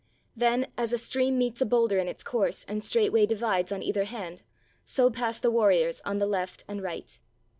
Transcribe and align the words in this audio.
Then 0.35 0.71
as 0.79 0.91
a 0.91 0.97
stream 0.97 1.37
meets 1.37 1.61
a 1.61 1.65
boulder 1.67 1.99
in 1.99 2.07
its 2.07 2.23
course 2.23 2.63
and 2.67 2.83
straightway 2.83 3.27
divides 3.27 3.71
on 3.71 3.83
either 3.83 4.05
hand, 4.05 4.41
so 4.83 5.11
passed 5.11 5.43
the 5.43 5.51
warriors 5.51 6.01
on 6.03 6.17
the 6.17 6.25
left 6.25 6.63
and 6.67 6.81
right. 6.81 7.19